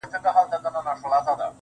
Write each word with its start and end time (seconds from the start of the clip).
شاعره 0.11 0.31
خداى 0.31 0.45
دي 0.51 0.57
زما 0.63 0.79
ملگرى 0.87 1.19
كه~ 1.37 1.45